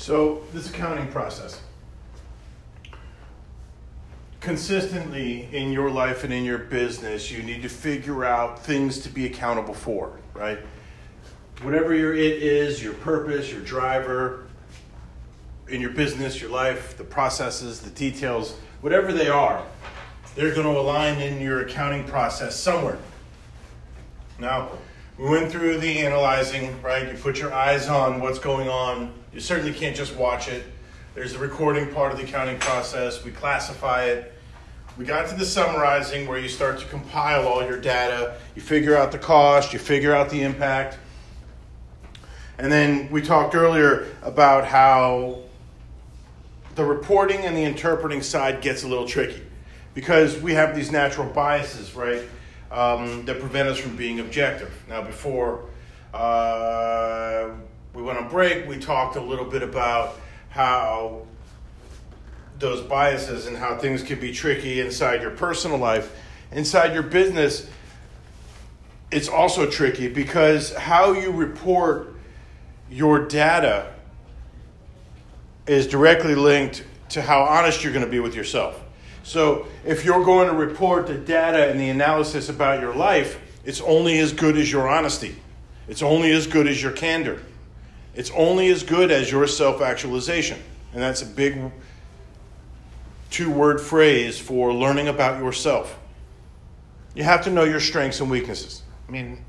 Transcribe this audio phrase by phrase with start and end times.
[0.00, 1.60] So, this accounting process.
[4.40, 9.10] Consistently in your life and in your business, you need to figure out things to
[9.10, 10.58] be accountable for, right?
[11.60, 14.46] Whatever your it is, your purpose, your driver,
[15.68, 19.62] in your business, your life, the processes, the details, whatever they are,
[20.34, 22.96] they're going to align in your accounting process somewhere.
[24.38, 24.70] Now,
[25.20, 27.06] we went through the analyzing, right?
[27.06, 29.12] You put your eyes on what's going on.
[29.34, 30.64] You certainly can't just watch it.
[31.14, 33.22] There's the recording part of the accounting process.
[33.22, 34.32] We classify it.
[34.96, 38.38] We got to the summarizing where you start to compile all your data.
[38.56, 40.96] You figure out the cost, you figure out the impact.
[42.56, 45.40] And then we talked earlier about how
[46.76, 49.42] the reporting and the interpreting side gets a little tricky
[49.92, 52.22] because we have these natural biases, right?
[52.70, 54.72] Um, that prevent us from being objective.
[54.88, 55.64] Now, before
[56.14, 57.50] uh,
[57.94, 60.18] we went on break, we talked a little bit about
[60.50, 61.26] how
[62.58, 66.14] those biases and how things can be tricky inside your personal life.
[66.52, 67.68] Inside your business,
[69.10, 72.14] it's also tricky because how you report
[72.90, 73.92] your data
[75.66, 78.80] is directly linked to how honest you're going to be with yourself.
[79.22, 83.80] So if you're going to report the data and the analysis about your life, it's
[83.80, 85.36] only as good as your honesty.
[85.88, 87.42] It's only as good as your candor.
[88.14, 90.58] It's only as good as your self actualization.
[90.92, 91.70] And that's a big
[93.30, 95.98] two word phrase for learning about yourself.
[97.14, 98.82] You have to know your strengths and weaknesses.
[99.08, 99.44] I mean,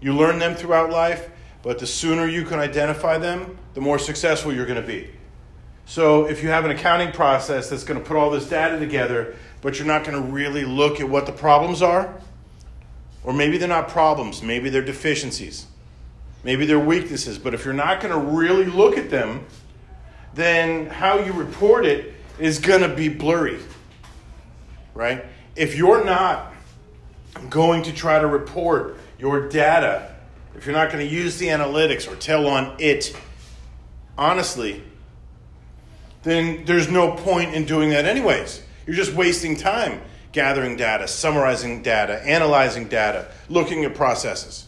[0.00, 1.30] you learn them throughout life,
[1.62, 5.10] but the sooner you can identify them, the more successful you're going to be.
[5.86, 9.36] So if you have an accounting process that's going to put all this data together,
[9.60, 12.14] but you're not going to really look at what the problems are,
[13.22, 15.66] or maybe they're not problems, maybe they're deficiencies,
[16.42, 19.46] maybe they're weaknesses, but if you're not going to really look at them,
[20.34, 23.58] then how you report it is going to be blurry.
[24.94, 25.24] Right?
[25.56, 26.52] If you're not
[27.50, 30.14] going to try to report your data,
[30.56, 33.16] if you're not going to use the analytics or tell on it
[34.16, 34.82] honestly,
[36.24, 38.62] then there's no point in doing that, anyways.
[38.86, 40.00] You're just wasting time
[40.32, 44.66] gathering data, summarizing data, analyzing data, looking at processes.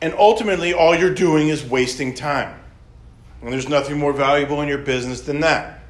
[0.00, 2.58] And ultimately, all you're doing is wasting time.
[3.42, 5.80] And there's nothing more valuable in your business than that.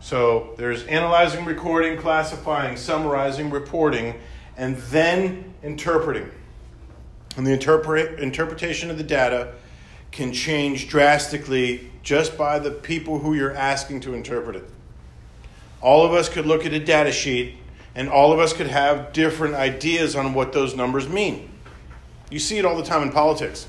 [0.00, 4.14] So there's analyzing, recording, classifying, summarizing, reporting,
[4.56, 6.30] and then interpreting.
[7.36, 9.52] And the interpret, interpretation of the data
[10.10, 14.64] can change drastically just by the people who you're asking to interpret it.
[15.82, 17.56] All of us could look at a data sheet
[17.94, 21.50] and all of us could have different ideas on what those numbers mean.
[22.30, 23.66] You see it all the time in politics.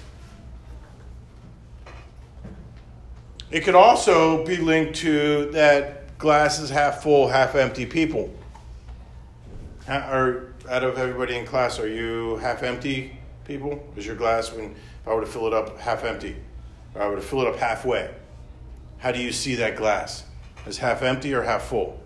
[3.52, 8.34] It could also be linked to that glass is half full, half empty people.
[9.88, 13.18] Or out of everybody in class, are you half empty
[13.48, 13.82] people?
[13.96, 16.36] Is your glass, when, if I were to fill it up half empty,
[16.94, 18.14] or I were to fill it up halfway,
[18.98, 20.26] how do you see that glass?
[20.66, 22.00] As half empty or half full?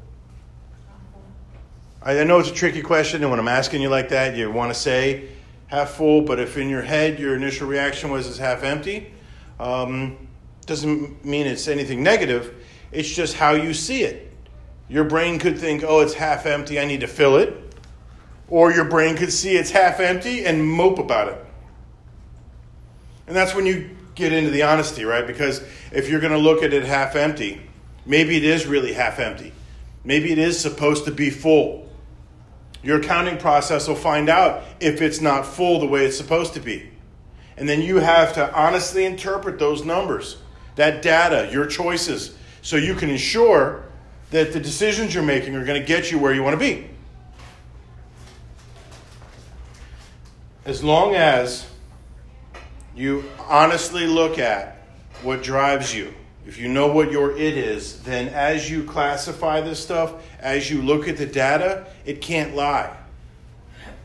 [2.04, 4.74] I know it's a tricky question, and when I'm asking you like that, you want
[4.74, 5.30] to say
[5.68, 9.14] half full, but if in your head your initial reaction was as half empty,
[9.60, 10.28] um,
[10.66, 12.66] doesn't mean it's anything negative.
[12.92, 14.32] It's just how you see it.
[14.90, 17.71] Your brain could think, oh, it's half empty, I need to fill it.
[18.52, 21.44] Or your brain could see it's half empty and mope about it.
[23.26, 25.26] And that's when you get into the honesty, right?
[25.26, 27.62] Because if you're going to look at it half empty,
[28.06, 29.54] maybe it is really half empty.
[30.04, 31.90] Maybe it is supposed to be full.
[32.84, 36.60] Your accounting process will find out if it's not full the way it's supposed to
[36.60, 36.90] be.
[37.56, 40.38] And then you have to honestly interpret those numbers,
[40.76, 43.86] that data, your choices, so you can ensure
[44.32, 46.91] that the decisions you're making are going to get you where you want to be.
[50.72, 51.70] As long as
[52.96, 54.84] you honestly look at
[55.22, 56.14] what drives you,
[56.48, 60.82] if you know what your it is, then as you classify this stuff, as you
[60.82, 62.96] look at the data, it can't lie.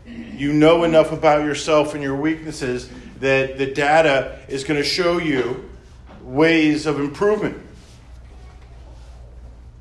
[0.07, 2.91] You know enough about yourself and your weaknesses
[3.21, 5.71] that the data is going to show you
[6.23, 7.65] ways of improvement.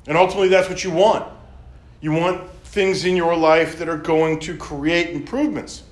[0.06, 1.28] And ultimately, that's what you want.
[2.00, 5.82] You want things in your life that are going to create improvements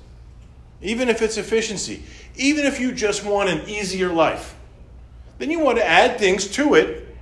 [0.82, 2.02] even if it's efficiency,
[2.36, 4.54] even if you just want an easier life,
[5.38, 7.16] then you want to add things to it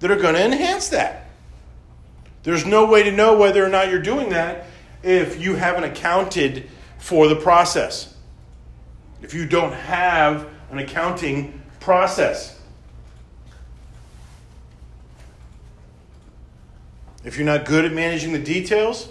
[0.00, 1.28] that are going to enhance that.
[2.42, 4.66] There's no way to know whether or not you're doing that
[5.02, 6.68] if you haven't accounted
[6.98, 8.14] for the process.
[9.20, 12.58] if you don't have an accounting process.
[17.24, 19.08] If you're not good at managing the details,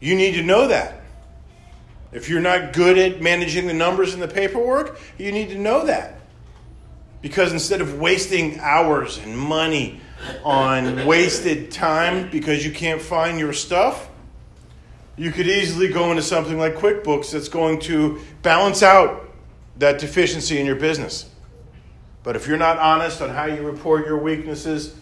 [0.00, 0.97] you need to know that.
[2.12, 5.84] If you're not good at managing the numbers and the paperwork, you need to know
[5.86, 6.20] that.
[7.20, 10.00] Because instead of wasting hours and money
[10.44, 14.08] on wasted time because you can't find your stuff,
[15.16, 19.28] you could easily go into something like QuickBooks that's going to balance out
[19.78, 21.28] that deficiency in your business.
[22.22, 24.94] But if you're not honest on how you report your weaknesses,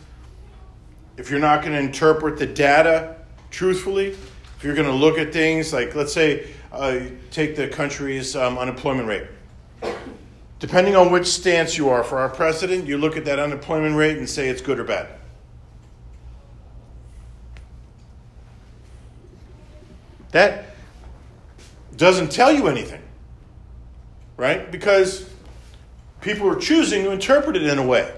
[1.16, 3.16] if you're not going to interpret the data
[3.50, 7.00] truthfully, if you're going to look at things like, let's say, uh,
[7.30, 9.26] take the country's um, unemployment rate.
[10.58, 14.16] Depending on which stance you are for our president, you look at that unemployment rate
[14.16, 15.08] and say it's good or bad.
[20.32, 20.76] That
[21.96, 23.02] doesn't tell you anything,
[24.36, 24.70] right?
[24.70, 25.28] Because
[26.20, 28.12] people are choosing to interpret it in a way.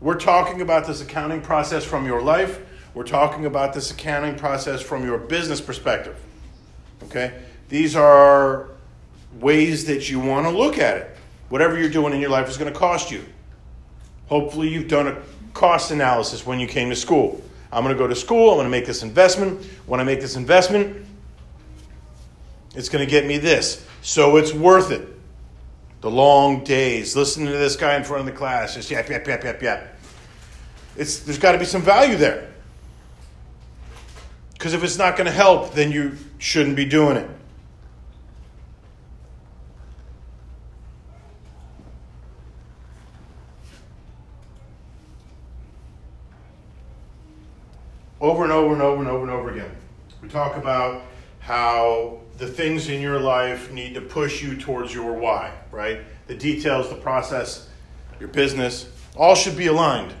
[0.00, 2.60] We're talking about this accounting process from your life.
[2.92, 6.16] We're talking about this accounting process from your business perspective.
[7.04, 7.42] Okay?
[7.68, 8.68] These are
[9.40, 11.16] ways that you want to look at it.
[11.48, 13.24] Whatever you're doing in your life is going to cost you.
[14.26, 15.22] Hopefully, you've done a
[15.52, 17.42] cost analysis when you came to school.
[17.72, 19.64] I'm going to go to school, I'm going to make this investment.
[19.86, 21.06] When I make this investment,
[22.74, 23.86] it's going to get me this.
[24.02, 25.08] So it's worth it.
[26.02, 29.26] The long days, listening to this guy in front of the class, just yap, yap,
[29.26, 29.96] yap, yap, yap.
[30.96, 32.52] It's, there's got to be some value there.
[34.52, 37.30] Because if it's not going to help, then you shouldn't be doing it.
[48.20, 49.70] over and over and over and over and over again.
[50.22, 51.02] We talk about
[51.40, 56.02] how the things in your life need to push you towards your why, right?
[56.28, 57.68] The details, the process,
[58.20, 60.14] your business, all should be aligned.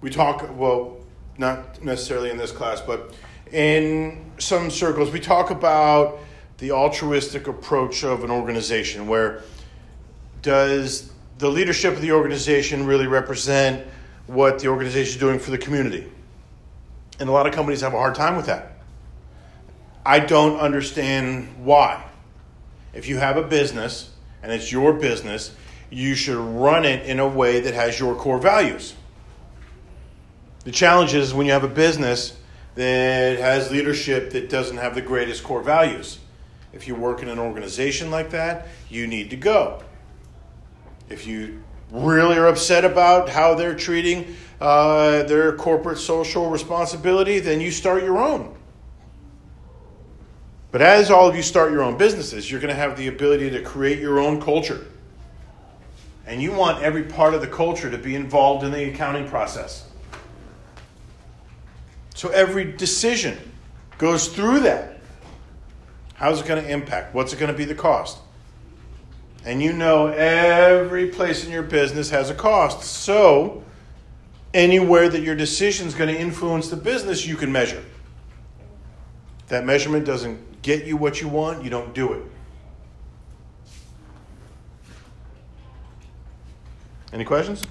[0.00, 0.98] We talk, well,
[1.36, 3.12] not necessarily in this class, but
[3.52, 6.18] in some circles, we talk about
[6.58, 9.42] the altruistic approach of an organization where
[10.40, 13.86] does the leadership of the organization really represent
[14.26, 16.10] what the organization is doing for the community?
[17.20, 18.72] And a lot of companies have a hard time with that.
[20.04, 22.04] I don't understand why.
[22.92, 24.10] If you have a business
[24.42, 25.54] and it's your business,
[25.90, 28.94] you should run it in a way that has your core values.
[30.64, 32.36] The challenge is when you have a business
[32.74, 36.18] that has leadership that doesn't have the greatest core values.
[36.72, 39.82] If you work in an organization like that, you need to go.
[41.08, 47.60] If you really are upset about how they're treating uh, their corporate social responsibility, then
[47.60, 48.56] you start your own.
[50.70, 53.50] But as all of you start your own businesses, you're going to have the ability
[53.50, 54.86] to create your own culture.
[56.26, 59.86] And you want every part of the culture to be involved in the accounting process.
[62.22, 63.36] So every decision
[63.98, 65.00] goes through that.
[66.14, 67.16] How's it going to impact?
[67.16, 68.16] What's it going to be the cost?
[69.44, 72.84] And you know every place in your business has a cost.
[72.84, 73.64] So
[74.54, 77.82] anywhere that your decision is going to influence the business, you can measure.
[79.48, 82.22] That measurement doesn't get you what you want, you don't do it.
[87.12, 87.66] Any questions?